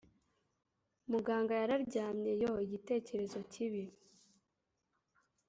[1.09, 2.31] muganga yararyamye!
[2.41, 3.83] yoo, igitekerezo kibi,